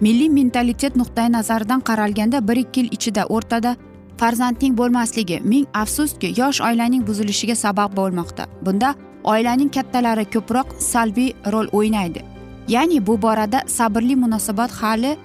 Milliy 0.01 0.29
mentalitet 0.29 0.96
nuqtai 0.96 1.32
nazaridan 1.32 1.82
qaralganda 1.82 2.48
bir 2.48 2.58
ikki 2.58 2.79
yil 2.79 2.89
ichida 2.91 3.25
o'rtada 3.25 3.75
farzandning 4.18 4.77
bo'lmasligi 4.77 5.39
ming 5.44 5.65
afsuski 5.74 6.34
yosh 6.41 6.62
oilaning 6.62 7.08
buzilishiga 7.08 7.56
sabab 7.56 7.96
bo'lmoqda. 8.00 8.44
Bunda 8.65 8.96
oilaning 9.24 9.72
kattalari 9.75 10.25
ko'proq 10.34 10.75
salbiy 10.79 11.34
rol 11.53 11.68
o'ynaydi. 11.72 12.24
Ya'ni 12.68 13.08
bu 13.08 13.22
borada 13.22 13.63
sabrli 13.68 14.15
munosabat 14.15 14.72
hali 14.72 15.18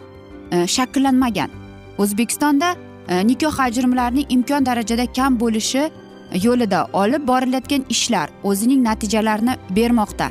e, 0.51 0.67
shakllanmagan. 0.67 1.51
O'zbekistonda 1.99 2.75
e, 3.09 3.27
nikoh 3.27 3.61
ajrimlarining 3.61 4.27
imkon 4.29 4.67
darajada 4.67 5.07
kam 5.13 5.41
bo'lishi 5.41 5.79
e, 5.79 5.91
yo'lida 6.47 6.87
olib 6.93 7.29
borilayotgan 7.29 7.85
ishlar 7.89 8.31
o'zining 8.45 8.83
natijalarini 8.85 9.55
bermoqda. 9.77 10.31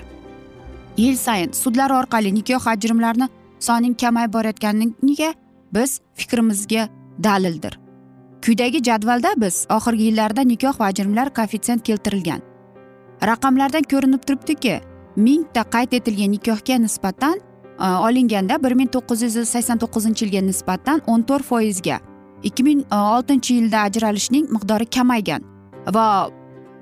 Yil 0.98 1.16
sayin 1.18 1.52
sudlar 1.52 1.90
orqali 1.90 2.36
nikoh 2.36 2.68
ajrimlarini 2.68 3.30
soning 3.67 3.96
kamayib 4.01 4.34
borayotganiga 4.34 5.34
biz 5.75 6.01
fikrimizga 6.15 6.88
dalildir. 7.24 7.79
Quyidagi 8.43 8.84
jadvalda 8.84 9.34
biz 9.38 9.65
oxirgi 9.70 10.03
yillarda 10.10 10.41
nikoh 10.41 10.79
va 10.79 10.86
ajrimlar 10.91 11.34
koeffitsient 11.38 11.84
keltirilgan. 11.88 12.41
Raqamlardan 13.29 13.86
ko'rinib 13.91 14.22
turibdiki 14.27 14.82
mingta 15.15 15.63
qayd 15.63 15.93
etilgan 15.93 16.32
nikohga 16.32 16.77
nisbatan 16.77 17.39
e, 17.79 17.86
olinganda 17.86 18.63
bir 18.63 18.74
ming 18.79 18.89
to'qqiz 18.96 19.24
yuz 19.24 19.50
sakson 19.50 19.77
to'qqizinchi 19.84 20.25
yilga 20.25 20.41
nisbatan 20.48 21.01
o'n 21.08 21.22
to'rt 21.29 21.46
foizga 21.46 22.00
ikki 22.43 22.63
ming 22.63 22.82
oltinchi 22.91 23.60
yilda 23.60 23.86
ajralishning 23.88 24.50
miqdori 24.55 24.86
kamaygan 24.96 25.46
va 25.96 26.08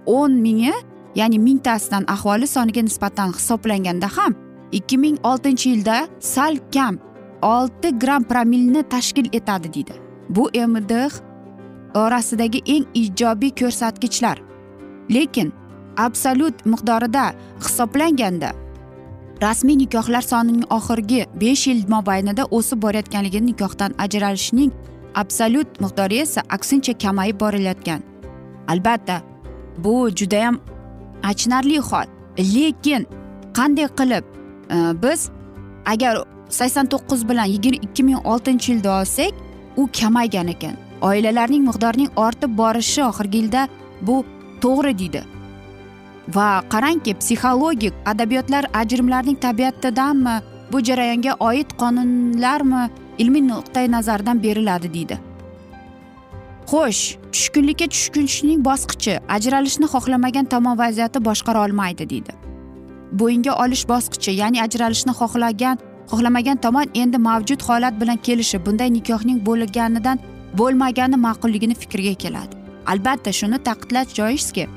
o'n 0.06 0.32
mingi 0.46 0.74
ya'ni 1.16 1.40
mingtasidan 1.48 2.08
aholi 2.16 2.48
soniga 2.48 2.82
nisbatan 2.82 3.36
hisoblanganda 3.38 4.08
ham 4.18 4.36
ikki 4.72 4.98
ming 4.98 5.18
oltinchi 5.24 5.70
yilda 5.70 6.08
sal 6.20 6.58
kam 6.74 7.00
olti 7.42 8.00
gramm 8.00 8.24
promilni 8.24 8.84
tashkil 8.84 9.28
etadi 9.34 9.74
deydi. 9.74 9.94
Bu 10.30 10.50
mdh 10.68 11.14
orasidagi 11.96 12.62
eng 12.66 12.86
ijobiy 12.94 13.52
ko'rsatkichlar. 13.60 14.42
Lekin 15.10 15.54
absolyut 15.98 16.66
miqdorida 16.66 17.34
hisoblanganda 17.64 18.52
rasmiy 19.42 19.78
nikohlar 19.78 20.22
sonining 20.22 20.66
oxirgi 20.70 21.26
besh 21.42 21.68
yil 21.68 21.84
mobaynida 21.90 22.44
o'sib 22.58 22.82
borayotganligi 22.82 23.46
nikohdan 23.46 23.92
ajralishning 23.98 24.72
absolyut 25.16 25.82
miqdori 25.82 26.18
esa 26.26 26.42
aksincha 26.50 26.94
kamayib 26.98 27.40
borilayotgan. 27.40 28.02
Albatta 28.68 29.22
bu 29.78 30.10
judayam 30.10 30.60
achinarli 31.24 31.80
hol. 31.80 32.08
Lekin 32.38 33.08
qanday 33.58 33.88
qilib 34.00 34.24
Э, 34.72 34.94
biz 35.04 35.30
agar 35.86 36.24
sakson 36.50 36.86
to'qqiz 36.86 37.30
bilan 37.30 37.48
ikki 37.88 38.04
ming 38.04 38.20
oltinchi 38.26 38.72
yilda 38.72 39.00
olsak 39.02 39.34
u 39.78 39.90
kamaygan 40.00 40.48
ekan. 40.48 40.76
Oilalarning 41.02 41.64
miqdorining 41.70 42.12
ortib 42.16 42.58
borishi 42.58 43.04
oxirgi 43.04 43.38
yilda 43.38 43.68
bu 44.02 44.26
to'g'ri 44.62 44.94
deydi. 45.00 45.22
Va 46.36 46.64
qarangki 46.74 47.14
psixologik 47.22 47.94
adabiyotlar 48.06 48.66
ajrimlarning 48.74 49.38
tabiatidanmi 49.46 50.36
bu 50.72 50.84
jarayonga 50.88 51.34
oid 51.40 51.70
qonunlarmi 51.82 52.90
ilmiy 53.18 53.48
nuqtai 53.48 53.92
nazardan 53.92 54.44
beriladi 54.44 54.94
deydi. 54.94 55.18
Xo'sh 56.72 57.04
tushkunlikka 57.34 57.88
tushkunishning 57.94 58.60
bosqichi 58.70 59.20
ajralishni 59.36 59.88
xohlamagan 59.94 60.46
tomon 60.54 60.78
vaziyatni 60.84 61.26
boshqara 61.30 61.66
olmaydi 61.66 62.10
deydi. 62.14 62.41
Bo'yinga 63.20 63.54
olish 63.64 63.86
bosqichi 63.92 64.32
ya'ni 64.42 64.62
ajralishni 64.66 65.14
xohlagan 65.20 65.78
xohlamagan 66.12 66.58
tomon 66.66 66.88
endi 67.02 67.18
mavjud 67.30 67.62
holat 67.68 67.96
bilan 68.02 68.18
kelishib 68.28 68.66
bunday 68.66 68.90
nikohning 68.98 69.40
bo'lganidan 69.48 70.18
bo'lmagani 70.60 71.18
ma'qulligini 71.26 71.76
fikriga 71.82 72.14
keladi. 72.24 72.54
Albatta 72.92 73.32
shuni 73.40 73.58
ta'kidlash 73.68 74.16
joizki 74.20 74.68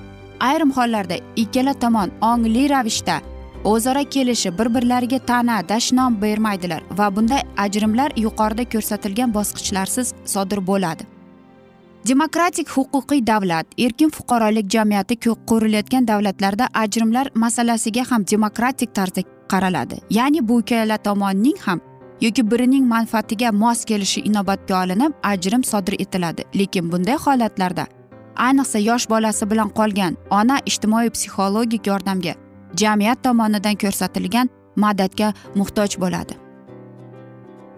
ayrim 0.40 0.70
hollarda 0.76 1.16
ikkala 1.36 1.74
tomon 1.84 2.10
ongli 2.30 2.68
ravishda 2.74 3.16
o'zaro 3.72 4.04
kelishib 4.14 4.58
bir 4.58 4.74
birlariga 4.74 5.18
ta'na 5.30 5.56
dashnom 5.68 6.22
bermaydilar 6.22 6.82
va 6.98 7.16
bunday 7.16 7.42
ajrimlar 7.64 8.10
yuqorida 8.26 8.64
ko'rsatilgan 8.74 9.34
bosqichlarsiz 9.34 10.14
sodir 10.34 10.66
bo'ladi. 10.70 11.13
Demokratik 12.08 12.68
huquqiy 12.68 13.26
davlat 13.26 13.66
erkin 13.78 14.10
fuqarolik 14.10 14.70
jamiyati 14.70 15.16
qurilayotgan 15.46 16.08
davlatlarda 16.08 16.68
ajrimlar 16.74 17.30
masalasiga 17.34 18.04
ham 18.10 18.24
demokratik 18.30 18.94
tarzda 18.94 19.22
qaraladi. 19.48 19.96
Ya'ni 20.10 20.48
bu 20.48 20.60
ikkala 20.60 20.98
tomonning 20.98 21.58
ham 21.66 21.80
yoki 22.20 22.50
birining 22.50 22.84
manfaatiga 22.88 23.52
mos 23.52 23.84
kelishi 23.84 24.20
inobatga 24.20 24.82
olinib 24.82 25.12
ajrim 25.22 25.64
sodir 25.64 25.96
etiladi. 25.98 26.42
Lekin 26.58 26.92
bunday 26.92 27.16
holatlarda 27.16 27.86
ayniqsa 28.36 28.78
yosh 28.78 29.10
bolasi 29.10 29.50
bilan 29.50 29.68
qolgan 29.68 30.16
ona 30.30 30.58
ijtimoiy 30.66 31.10
psixologik 31.10 31.86
yordamga 31.86 32.34
jamiyat 32.76 33.22
tomonidan 33.24 33.76
ko'rsatilgan 33.82 34.48
madadga 34.76 35.32
muhtoj 35.54 36.00
bo'ladi. 36.00 36.43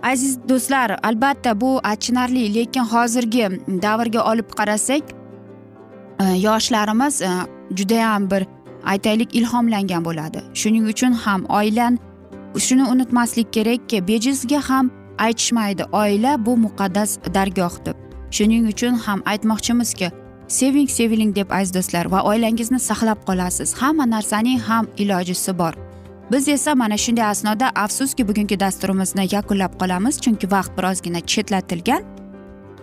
Aziz 0.03 0.39
do'stlar 0.49 0.99
albatta 1.03 1.61
bu 1.61 1.81
achinarli 1.85 2.55
lekin 2.55 2.85
hozirgi 2.85 3.49
davrga 3.83 4.25
olib 4.33 4.51
qarasak 4.59 5.03
e, 6.21 6.25
yoshlarimiz 6.25 7.23
e, 7.23 7.31
judayam 7.77 8.31
bir 8.31 8.47
aytaylik 8.85 9.35
ilhomlangan 9.35 10.05
bo'ladi. 10.05 10.43
Shuning 10.55 10.89
uchun 10.89 11.13
ham 11.13 11.45
oilan 11.45 11.99
shuni 12.59 12.85
unutmaslik 12.93 13.53
kerakki 13.53 14.09
bejizga 14.09 14.61
ham 14.69 14.91
aytishmaydi 15.19 15.85
oila 15.93 16.47
bu 16.47 16.57
muqaddas 16.57 17.19
dargoh 17.35 17.87
deb 17.87 17.97
shuning 18.31 18.69
uchun 18.69 18.95
ham 18.95 19.23
aytmoqchimizki 19.27 20.11
seving 20.49 20.89
seviling 20.91 21.37
deb 21.37 21.51
aziz 21.51 21.75
do'stlar 21.75 22.11
va 22.11 22.23
oilangizni 22.23 22.79
saqlab 22.79 23.19
qolasiz. 23.29 23.75
Hamma 23.81 24.07
narsaning 24.11 24.61
ham 24.61 24.87
ilojisi 24.97 25.59
bor. 25.59 25.86
Biz 26.33 26.49
esa 26.49 26.75
mana 26.75 26.97
shunday 26.97 27.25
asnoda 27.25 27.71
afsuski 27.75 28.29
bugungi 28.29 28.61
dasturimizni 28.61 29.29
yakunlab 29.33 29.73
qolamiz 29.81 30.21
chunki 30.21 30.51
vaqt 30.51 30.73
birozgina 30.79 31.21
chetlatilgan. 31.21 32.03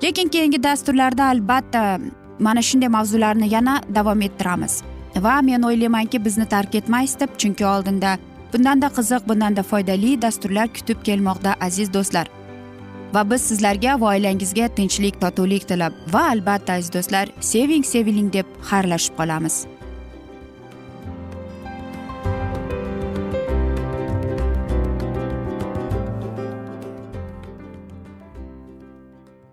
Lekin 0.04 0.28
keyingi 0.28 0.64
dasturlarda 0.64 1.24
albatta 1.26 2.00
mana 2.40 2.62
shunday 2.62 2.90
mavzularni 2.90 3.54
yana 3.54 3.82
davom 3.96 4.22
ettiramiz. 4.22 4.84
Va 5.16 5.42
men 5.42 5.62
o'ylaymanki 5.64 6.26
bizni 6.26 6.46
tark 6.46 6.76
etmaysiz 6.76 7.20
deb 7.20 7.30
chunki 7.38 7.66
oldinda 7.66 8.18
bundanda 8.54 8.88
qiziq 8.88 9.28
bundanda 9.28 9.64
foydali 9.64 10.22
dasturlar 10.22 10.68
kutib 10.74 11.04
kelmoqda 11.04 11.56
aziz 11.62 11.94
do'stlar. 11.94 12.28
Va 13.14 13.30
biz 13.30 13.42
sizlarga 13.42 14.00
va 14.02 14.16
oilangizga 14.16 14.68
tinchlik 14.78 15.22
totuvlik 15.22 15.68
tilab 15.68 15.94
va 16.14 16.24
albatta 16.30 16.74
aziz 16.74 16.94
do'stlar 16.94 17.30
seving 17.40 17.84
seviling 17.94 18.34
deb 18.34 18.46
xayrlashib 18.70 19.18
qolamiz. 19.20 19.66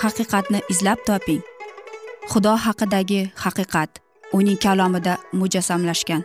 haqiqatni 0.00 0.60
izlab 0.72 0.98
toping. 1.06 1.42
Xudo 2.30 2.54
haqidagi 2.64 3.20
haqiqat 3.44 3.90
uning 4.32 4.58
kalomida 4.64 5.14
mujassamlashgan. 5.32 6.22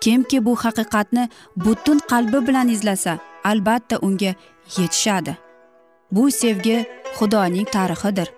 Kimki 0.00 0.44
bu 0.46 0.56
haqiqatni 0.64 1.28
butun 1.56 1.98
qalbi 2.10 2.46
bilan 2.46 2.68
izlasa 2.68 3.18
albatta 3.44 3.96
unga 4.06 4.32
yetishadi. 4.76 5.36
Bu 6.10 6.30
sevgi 6.30 6.86
xudoning 7.18 7.68
tarixidir. 7.76 8.28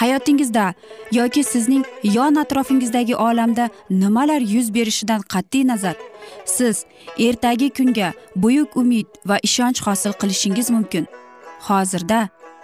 Hayotingizda 0.00 0.74
yoki 1.12 1.44
sizning 1.44 1.84
yon 2.02 2.34
atrofingizdagi 2.34 3.16
olamda 3.16 3.68
nimalar 3.90 4.40
yuz 4.40 4.74
berishidan 4.74 5.20
qat'iy 5.32 5.66
nazar? 5.66 5.96
Siz 6.44 6.84
ertagi 7.18 7.70
kunga 7.70 8.12
buyuk 8.36 8.76
umid 8.76 9.06
va 9.26 9.36
ishonch 9.42 9.80
hosil 9.86 10.12
qilishingiz 10.20 10.70
mumkin. 10.70 11.06
Hozirda 11.68 12.28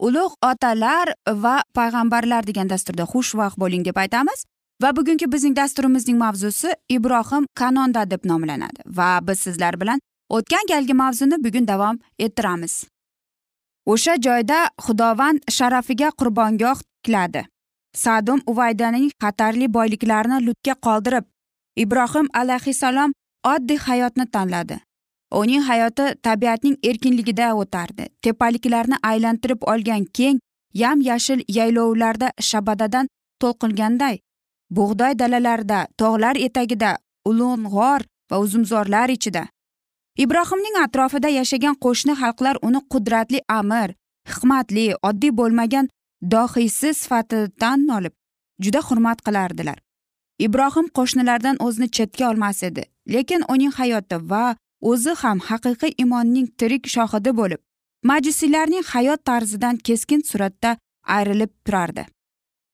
ulug' 0.00 0.34
otalar 0.42 1.14
va 1.26 1.62
payg'ambarlar 1.74 2.46
degan 2.46 2.68
dasturda 2.68 3.04
xushvaqt 3.12 3.58
bo'ling 3.58 3.84
deb 3.84 3.96
aytamiz. 3.96 4.44
Va 4.82 4.90
bugungi 4.96 5.26
bizning 5.32 5.54
dasturimizning 5.56 6.18
mavzusi 6.18 6.74
ibrohim 6.88 7.46
kanonda 7.54 8.10
deb 8.10 8.24
nomlanadi. 8.24 8.80
Va 8.86 9.20
biz 9.22 9.40
sizlar 9.40 9.80
bilan 9.80 10.00
o'tgan 10.28 10.66
galgi 10.68 10.94
mavzuni 10.94 11.38
bugun 11.44 11.68
davom 11.68 11.98
ettiramiz. 12.18 12.74
O'sha 13.86 14.14
joyda 14.26 14.58
xudovand 14.84 15.38
sharafiga 15.56 16.10
qurbongoh 16.20 16.78
tikladi. 16.82 17.44
Sadum 17.94 18.40
uvaydaning 18.46 19.10
xatarli 19.22 19.68
boyliklarini 19.76 20.40
lutga 20.46 20.74
qoldirib 20.86 21.24
ibrohim 21.76 22.26
alayhissalom 22.40 23.12
oddiy 23.52 23.78
hayotni 23.86 24.26
tanladi. 24.26 24.80
Uning 25.40 25.62
hayoti 25.68 26.06
tabiatning 26.22 26.76
erkinligida 26.90 27.54
o'tardi. 27.60 28.04
Tepaliklarni 28.22 28.96
aylantirib 29.02 29.62
olgan 29.72 30.04
keng 30.18 30.38
yam 30.82 31.00
yashil 31.00 31.40
yaylovlarda 31.48 32.28
shabadadan 32.40 33.08
to'lqinganday 33.42 34.18
bug'doy 34.76 35.18
dalalarida 35.18 35.86
tog'lar 35.98 36.36
etagida 36.46 36.96
ulug' 37.30 37.68
g'or 37.74 38.00
va 38.30 38.38
uzumzorlar 38.44 39.08
ichida. 39.16 39.44
Ibrohimning 40.24 40.76
atrofida 40.84 41.28
yashagan 41.28 41.76
qo'shni 41.84 42.14
xalqlar 42.22 42.56
uni 42.66 42.80
qudratli 42.92 43.40
amir 43.58 43.94
hikmatli 44.32 44.86
oddiy 45.08 45.32
bo'lmagan 45.40 45.88
dohiysi 46.34 46.94
sifatidan 47.00 47.88
olib 47.96 48.14
juda 48.64 48.80
hurmat 48.88 49.18
qilardilar. 49.26 49.78
Ibrohim 50.46 50.86
qo'shnilardan 50.98 51.56
o'zini 51.66 51.88
chetga 51.96 52.30
olmas 52.30 52.62
edi 52.68 52.84
lekin 53.14 53.42
uning 53.54 53.72
hayoti 53.78 54.16
va 54.30 54.44
o'zi 54.90 55.12
ham 55.22 55.38
haqiqiy 55.48 55.92
imonning 56.04 56.48
tirik 56.58 56.84
shohidi 56.96 57.32
bo'lib 57.40 57.60
majusiylarning 58.10 58.84
hayot 58.92 59.24
tarzidan 59.24 59.76
keskin 59.76 60.20
suratda 60.30 60.76
ayrilib 61.16 61.52
turardi. 61.66 62.06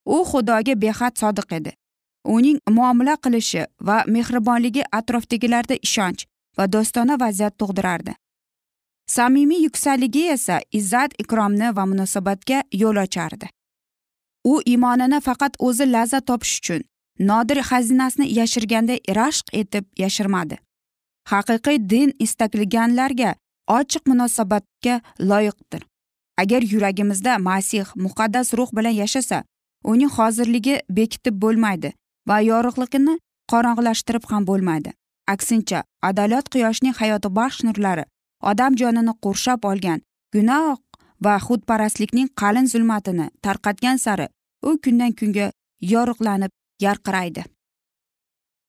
U 0.06 0.24
xudoga 0.30 0.74
behad 0.84 1.14
sodiq 1.22 1.52
edi. 1.58 1.72
Uning 2.24 2.58
muomala 2.76 3.14
qilishi 3.24 3.62
va 3.88 4.04
mehribonligi 4.14 4.82
atrofdagilarda 4.98 5.76
ishonch 5.86 6.26
va 6.58 6.64
do'stona 6.72 7.20
vaziyat 7.20 7.54
tug'dirardi. 7.60 8.12
Samimiy 9.16 9.62
yuksalligi 9.66 10.24
esa 10.36 10.60
izzat 10.78 11.14
ikromni 11.22 11.76
va 11.76 11.86
munosabatga 11.92 12.62
yo'l 12.82 13.02
ochardi. 13.04 13.46
U 14.52 14.60
iymonini 14.72 15.20
faqat 15.20 15.56
o'zi 15.68 15.86
lazzat 15.92 16.26
topish 16.26 16.58
uchun 16.60 16.82
nodir 17.30 17.62
xazinasini 17.70 18.26
yashirganda 18.38 18.94
rashq 19.20 19.46
etib 19.62 19.84
yashirmadi. 20.02 20.58
Haqiqiy 21.32 21.78
din 21.92 22.12
istaklaganlarga 22.18 23.34
ochiq 23.78 24.02
munosabatga 24.10 25.00
loyiqdir. 25.30 25.82
Agar 26.36 26.62
yuragimizda 26.72 27.38
masih 27.38 27.86
muqaddas 27.94 28.54
ruh 28.58 28.70
bilan 28.76 28.94
yashasa 29.02 29.42
uning 29.84 30.10
hozirligi 30.16 30.80
bekitib 30.88 31.34
bo'lmaydi 31.42 31.92
va 32.28 32.40
yorug'ligini 32.40 33.18
qorong'ilashtirib 33.52 34.24
ham 34.30 34.46
bo'lmaydi. 34.50 34.90
Aksincha 35.34 35.82
adolat 36.02 36.46
quyoshning 36.52 36.94
hayotibaxsh 37.00 37.64
nurlari 37.66 38.04
odam 38.50 38.76
jonini 38.80 39.12
qurshab 39.24 39.64
olgan 39.70 40.00
gunoh 40.34 40.78
va 41.24 41.34
xudparastlikning 41.46 42.28
qalin 42.40 42.66
zulmatini 42.72 43.26
tarqatgan 43.44 43.98
sari 44.04 44.26
u 44.68 44.70
kundan 44.84 45.12
kunga 45.18 45.46
yorug'lanib 45.92 46.52
yarqiraydi. 46.86 47.44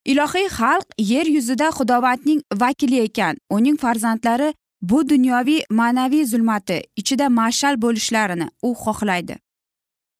Ilohiy 0.05 0.47
xalq 0.49 0.87
yer 0.97 1.25
yuzida 1.25 1.69
xudovandning 1.77 2.41
vakili 2.61 2.99
ekan. 3.07 3.37
Uning 3.49 3.77
farzandlari 3.77 4.53
bu 4.81 5.09
dunyoviy 5.09 5.61
ma'naviy 5.69 6.25
zulmati 6.25 6.81
ichida 6.95 7.29
mashal 7.29 7.81
bo'lishlarini 7.81 8.47
u 8.61 8.73
xohlaydi. 8.83 9.37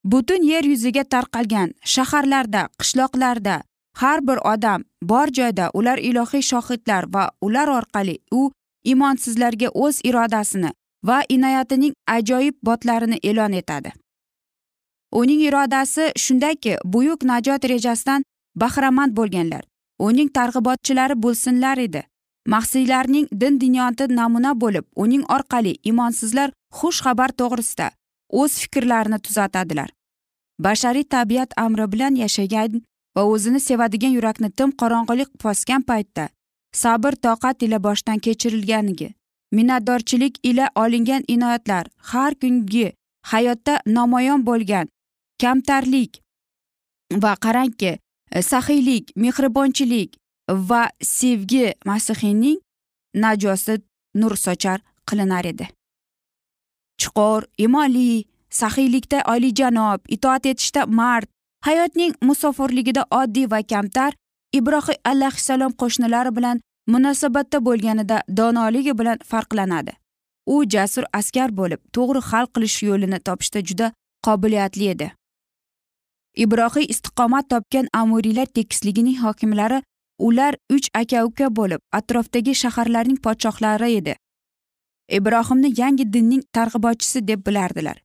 Butun 0.04 0.44
yer 0.44 0.64
yuziga 0.64 1.04
tarqalgan 1.04 1.74
shaharlarda 1.86 2.68
qishloqlarda 2.80 3.62
har 4.02 4.20
bir 4.28 4.38
odam 4.54 4.84
bor 5.02 5.28
joyda 5.28 5.70
ular 5.74 5.98
ilohiy 5.98 6.42
shohidlar 6.42 7.04
va 7.14 7.30
ular 7.42 7.68
orqali 7.68 8.18
u 8.32 8.52
imonsizlarga 8.84 9.70
o'z 9.74 10.02
irodasini 10.04 10.72
va 11.04 11.22
inoyatining 11.30 11.94
ajoyib 12.08 12.56
botlarini 12.64 13.18
e'lon 13.24 13.54
etadi. 13.54 13.92
Uning 15.12 15.42
irodasi 15.42 16.12
shundaki 16.18 16.78
buyuk 16.86 17.24
najot 17.24 17.66
rejasidan 17.66 18.24
bahramand 18.56 19.18
bo'lganlar. 19.18 19.71
Uning 20.08 20.30
targ'ibotchilari 20.38 21.16
bo'lsinlar 21.24 21.78
edi. 21.88 22.04
Mahsiylarning 22.54 23.28
din 23.42 23.60
dunyoti 23.64 24.06
namuna 24.20 24.52
bo'lib 24.62 24.86
uning 25.04 25.24
orqali 25.36 25.74
imonsizlar 25.92 26.50
xush 26.78 27.00
xabar 27.06 27.30
to'g'risida 27.40 27.88
o'z 28.42 28.52
fikrlarini 28.62 29.20
tuzatadilar. 29.26 29.90
Bashariy 30.66 31.06
tabiat 31.16 31.52
amri 31.58 31.86
bilan 31.94 32.16
yashagan 32.24 32.82
va 33.16 33.24
o'zini 33.34 33.60
sevadigan 33.60 34.14
yurakni 34.18 34.50
tim 34.58 34.70
qorong'ulik 34.82 35.30
bosgan 35.44 35.82
paytda 35.90 36.30
sabr 36.84 37.14
toqat 37.26 37.64
ila 37.66 37.78
boshdan 37.88 38.20
kechirilganligi 38.26 39.10
minnatdorchilik 39.56 40.40
ila 40.50 40.66
olingan 40.84 41.24
inoyatlar 41.28 41.86
har 42.12 42.34
kungi 42.42 42.88
hayotda 43.32 43.76
namoyon 43.98 44.46
bo'lgan 44.50 44.88
kamtarlik 45.42 46.22
va 47.24 47.34
qarangki 47.46 47.92
saxiylik 48.40 49.12
mehribonchilik 49.16 50.18
va 50.50 50.90
sevgi 51.02 51.74
masihiyning 51.86 52.60
najosi 53.16 53.82
nur 54.16 54.36
sochar 54.36 54.80
qilinar 55.06 55.46
edi. 55.46 55.68
Chuqur 57.02 57.44
imonli 57.58 58.26
saxiylikda 58.50 59.24
oliyjanob 59.34 60.00
itoat 60.08 60.46
etishda 60.46 60.86
mard 60.86 61.28
hayotning 61.66 62.14
musofirligida 62.22 63.06
oddiy 63.12 63.48
va 63.52 63.62
kamtar 63.64 64.14
ibrohim 64.54 65.02
alayhissalom 65.12 65.74
qo'shnilari 65.82 66.36
bilan 66.38 66.62
munosabatda 66.88 67.66
bo'lganida 67.68 68.22
donoligi 68.38 68.98
bilan 69.00 69.18
farqlanadi. 69.32 69.92
U 70.46 70.64
jasur 70.74 71.06
askar 71.14 71.50
bo'lib 71.60 71.82
to'g'ri 71.96 72.22
hal 72.30 72.46
qilish 72.54 72.78
yo'lini 72.90 73.20
topishda 73.28 73.60
juda 73.70 73.92
qobiliyatli 74.26 74.88
edi. 74.94 75.12
Ibrohim 76.36 76.86
istiqomat 76.90 77.50
topgan 77.50 77.88
amuriylar 77.94 78.46
tekisligining 78.46 79.18
hokimlari 79.20 79.82
ular 80.20 80.56
uch 80.70 80.90
aka 80.94 81.26
uka 81.26 81.50
bo'lib 81.56 81.82
atrofdagi 81.92 82.56
shaharlarning 82.56 83.18
podshohlari 83.26 83.96
edi. 83.96 84.16
Ibrohimni 85.18 85.74
yangi 85.82 86.14
dinning 86.14 86.44
targ'ibotchisi 86.54 87.28
deb 87.28 87.46
bilardilar. 87.48 87.98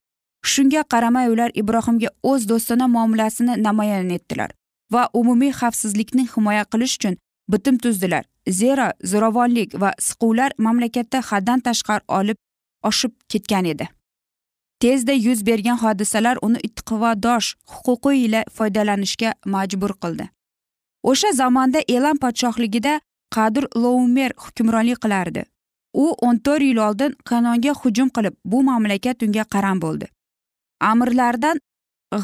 Shunga 0.52 0.82
qaramay 0.92 1.28
ular 1.34 1.50
ibrohimga 1.54 2.08
o'z 2.22 2.48
do'stona 2.48 2.86
muomalasini 2.88 3.62
namoyon 3.62 4.10
etdilar 4.18 4.50
va 4.92 5.08
umumiy 5.20 5.52
xavfsizlikni 5.60 6.24
himoya 6.34 6.64
qilish 6.72 6.96
uchun 6.98 7.16
bitim 7.52 7.78
tuzdilar. 7.78 8.24
Zero 8.50 8.90
zo'ravonlik 9.12 9.74
va 9.82 9.90
siquvlar 10.08 10.52
mamlakatda 10.58 11.22
haddan 11.30 11.60
tashqari 11.60 12.04
olib 12.18 12.38
oshib 12.82 13.12
ketgan 13.28 13.64
edi. 13.72 13.88
Tezda 14.80 15.12
yuz 15.12 15.46
bergan 15.46 15.78
hodisalar 15.84 16.38
uni 16.42 16.58
iqtivodosh 16.68 17.48
huquqi 17.72 18.12
ila 18.24 18.44
foydalanishga 18.56 19.34
majbur 19.44 19.92
qildi. 20.02 20.28
O'sha 21.10 21.32
zamonda 21.32 21.80
elam 21.88 22.16
podshohligida 22.24 23.00
qadr 23.36 23.64
loumer 23.82 24.32
hukmronlik 24.44 25.00
qilardi. 25.04 25.42
U 25.94 26.04
o'n 26.26 26.38
to'rt 26.46 26.62
yil 26.68 26.80
oldin 26.88 27.16
kanonga 27.30 27.72
hujum 27.80 28.08
qilib 28.16 28.34
bu 28.44 28.62
mamlakat 28.68 29.22
unga 29.26 29.44
qaram 29.54 29.80
bo'ldi. 29.84 30.06
Amirlardan 30.90 31.60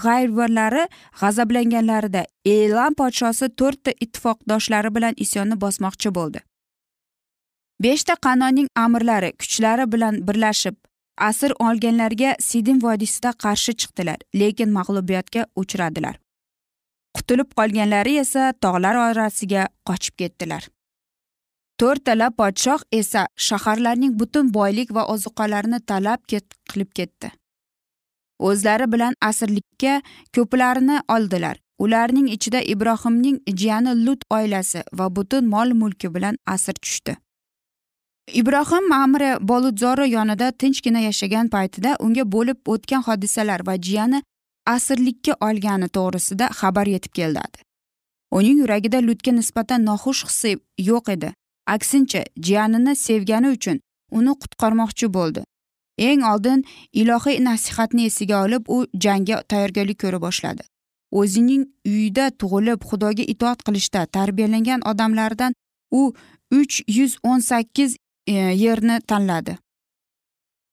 g'ayvurlari 0.05 0.85
g'azablanganlarida 1.21 2.23
elam 2.45 2.95
podshosi 3.01 3.49
to'rtta 3.61 3.91
ittifoqdoshlari 4.05 4.95
bilan 4.97 5.15
isyonni 5.25 5.57
bosmoqchi 5.65 6.15
bo'ldi. 6.19 6.41
Beshta 7.83 8.15
qanonning 8.27 8.69
amirlari 8.85 9.31
kuchlari 9.41 9.93
bilan 9.93 10.15
birlashib 10.29 10.77
asir 11.19 11.53
olganlarga 11.59 12.37
sidim 12.41 12.83
vodiysida 12.83 13.33
qarshi 13.45 13.73
chiqdilar 13.81 14.19
lekin 14.35 14.71
mag'lubiyatga 14.79 15.47
uchradilar. 15.57 16.19
Qutulib 17.17 17.51
qolganlari 17.59 18.19
esa 18.19 18.53
tog'lar 18.65 18.97
orasiga 19.11 19.67
qochib 19.89 20.17
ketdilar. 20.23 20.69
To'rttala 21.81 22.31
podshoh 22.31 22.83
esa 22.93 23.27
shaharlarning 23.37 24.19
butun 24.21 24.55
boylik 24.55 24.95
va 24.95 25.05
ozuqalarini 25.15 25.81
talab 25.93 26.21
ket 26.33 26.45
qilib 26.73 26.91
ketdi. 26.99 27.33
O'zlari 28.49 28.87
bilan 28.93 29.15
asirlikka 29.21 30.01
ko'plarini 30.37 31.01
oldilar. 31.17 31.57
Ularning 31.79 32.29
ichida 32.37 32.61
ibrohimning 32.75 33.39
jiyani 33.61 33.93
lut 34.07 34.25
oilasi 34.31 34.83
va 34.99 35.07
butun 35.17 35.49
mol 35.55 35.75
mulki 35.83 36.15
bilan 36.15 36.37
asir 36.47 36.75
tushdi. 36.75 37.17
Ibrohim 38.29 38.89
mamri 38.89 39.31
boludzori 39.41 40.11
yonida 40.11 40.53
tinchgina 40.53 41.01
yashagan 41.09 41.49
paytida 41.49 41.97
unga 42.01 42.25
bo'lib 42.33 42.59
o'tgan 42.67 43.03
hodisalar 43.09 43.67
va 43.67 43.75
jiyani 43.87 44.23
asirlikka 44.67 45.33
olgani 45.49 45.89
to'g'risida 45.97 46.47
xabar 46.61 46.87
yetib 46.87 47.13
keladi 47.21 47.73
uning 48.33 48.59
yuragida 48.63 48.99
lutga 49.07 49.33
nisbatan 49.33 49.85
noxush 49.85 50.25
hissi 50.27 50.53
yo'q 50.89 51.13
edi. 51.15 51.33
Aksincha 51.75 52.23
jiyanini 52.47 52.97
sevgani 52.97 53.49
uchun 53.57 53.81
uni 54.19 54.33
qutqarmoqchi 54.43 55.07
bo'ldi. 55.17 55.45
Eng 56.09 56.23
oldin 56.33 56.65
ilohiy 56.93 57.39
nasihatni 57.45 58.07
esiga 58.11 58.45
olib 58.45 58.63
u 58.75 58.79
jangga 59.05 59.43
tayyorgarlik 59.51 59.99
ko'ra 60.05 60.21
boshladi. 60.27 60.63
O'zining 61.21 61.63
uyida 61.93 62.27
tug'ilib 62.41 62.81
xudoga 62.91 63.25
itoat 63.35 63.61
qilishda 63.67 64.07
tarbiyalangan 64.17 64.81
odamlardan 64.91 65.53
u 66.01 66.03
uch 66.61 66.77
yuz 66.97 67.13
o'n 67.23 67.41
sakkiz 67.51 67.91
e, 67.95 68.02
E, 68.27 68.33
yerni 68.33 69.01
tanladi. 69.01 69.59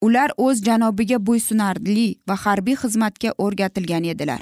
Ular 0.01 0.31
o'z 0.37 0.61
janobiga 0.63 1.17
bo'ysunarli 1.27 2.07
va 2.29 2.35
harbiy 2.45 2.75
xizmatga 2.81 3.31
o'rgatilgan 3.45 4.03
edilar. 4.03 4.41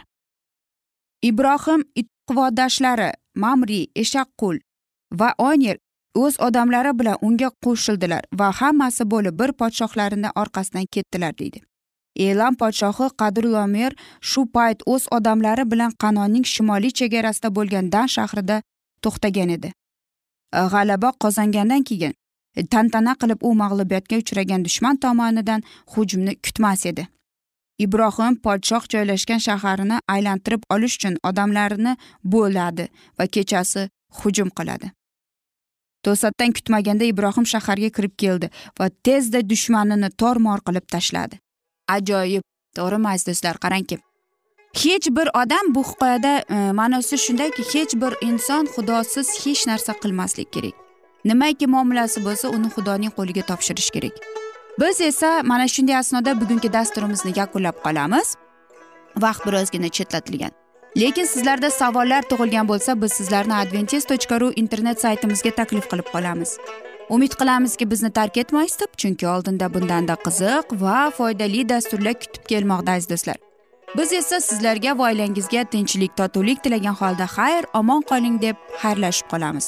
Ibrohim 1.29 1.83
iqvodoshlari 2.01 3.11
mamri 3.35 3.87
eshaqqul 4.03 4.59
va 5.19 5.29
oner 5.37 5.77
o'z 6.15 6.39
odamlari 6.47 6.91
bilan 6.99 7.17
unga 7.21 7.49
qo'shildilar 7.65 8.27
va 8.39 8.51
hammasi 8.59 9.09
bo'lib 9.13 9.39
bir 9.39 9.51
podshohlarini 9.61 10.29
orqasidan 10.41 10.85
ketdilar 10.93 11.37
deydi. 11.39 11.59
Elam 12.27 12.55
podshohi 12.61 13.07
qadrulomer 13.21 13.91
shu 14.21 14.45
payt 14.55 14.79
o'z 14.93 15.03
odamlari 15.17 15.65
bilan 15.71 15.91
qanonning 16.03 16.45
shimoliy 16.53 16.93
chegarasida 16.99 17.49
bo'lgan 17.57 17.91
dan 17.95 18.07
shahrida 18.15 18.61
to'xtagan 19.03 19.49
edi. 19.57 19.69
G'alaba 20.73 21.09
qozongandan 21.23 21.83
keyin 21.89 22.13
tantana 22.63 23.13
qilib 23.21 23.43
u 23.47 23.53
mag'lubiyatga 23.61 24.17
uchragan 24.23 24.65
dushman 24.65 24.97
tomonidan 24.97 25.63
hujumni 25.93 26.35
kutmas 26.35 26.85
edi. 26.85 27.07
Ibrohim 27.85 28.35
podshoh 28.45 28.87
joylashgan 28.93 29.41
shaharni 29.47 29.99
aylantirib 30.15 30.63
olish 30.75 30.95
uchun 30.97 31.17
odamlarini 31.29 31.93
bo'ladi 32.23 32.87
va 33.19 33.27
kechasi 33.35 33.89
hujum 34.21 34.49
qiladi. 34.57 34.91
To'satdan 36.05 36.51
kutmaganda 36.57 37.05
ibrohim 37.13 37.45
shaharga 37.53 37.89
kirib 37.97 38.17
keldi 38.23 38.49
va 38.79 38.89
tezda 39.09 39.43
dushmanini 39.49 40.09
tormor 40.21 40.59
qilib 40.67 40.85
tashladi. 40.95 41.39
Ajoyib 41.97 42.43
to'g'rimi 42.77 43.09
aziz 43.13 43.27
do'stlar 43.29 43.57
qarangki 43.65 44.01
hech 44.83 45.07
bir 45.17 45.27
odam 45.41 45.75
bu 45.75 45.83
hikoyada 45.83 46.33
e, 46.49 46.71
ma'nosi 46.71 47.17
shundayki 47.25 47.63
hech 47.73 47.93
bir 48.01 48.13
inson 48.29 48.65
xudosiz 48.75 49.27
hech 49.45 49.67
narsa 49.67 49.93
qilmaslik 50.03 50.53
kerak. 50.53 50.86
Nimaiki 51.29 51.67
muomalasi 51.73 52.23
bo'lsa 52.27 52.49
uni 52.57 52.69
xudoning 52.75 53.13
qo'liga 53.17 53.43
topshirish 53.49 53.89
kerak. 53.95 54.15
Biz 54.79 55.01
esa 55.01 55.29
mana 55.43 55.67
shunday 55.67 55.97
asnoda 55.97 56.41
bugungi 56.41 56.73
dasturimizni 56.73 57.31
yakunlab 57.39 57.77
qolamiz. 57.85 58.35
Vaqt 59.23 59.45
birozgina 59.47 59.89
chetlatilgan. 59.89 60.51
Lekin 60.97 61.25
sizlarda 61.25 61.69
savollar 61.69 62.21
tug'ilgan 62.21 62.67
bo'lsa 62.67 63.01
biz 63.01 63.11
sizlarni 63.13 63.55
adventis 63.55 64.05
tochka 64.11 64.39
ru 64.41 64.51
internet 64.61 65.01
saytimizga 65.01 65.51
taklif 65.59 65.89
qilib 65.91 66.07
qolamiz. 66.13 66.57
Umid 67.09 67.33
qilamizki 67.39 67.91
bizni 67.91 68.11
tark 68.11 68.37
etmaysiz 68.37 68.79
deb 68.79 68.91
chunki 69.01 69.27
oldinda 69.27 69.73
bundanda 69.73 70.15
qiziq 70.25 70.65
va 70.83 71.09
foydali 71.17 71.69
dasturlar 71.69 72.15
kutib 72.23 72.43
kelmoqda 72.51 72.91
aziz 72.91 73.09
do'stlar. 73.09 73.37
Biz 73.97 74.13
esa 74.13 74.39
sizlarga 74.49 74.97
va 74.99 75.03
oilangizga 75.09 75.63
tinchlik 75.73 76.17
totuvlik 76.17 76.63
tilagan 76.63 76.95
holda 77.01 77.25
xayr 77.37 77.63
omon 77.73 78.01
qoling 78.11 78.41
deb 78.41 78.55
xayrlashib 78.81 79.27
qolamiz. 79.33 79.67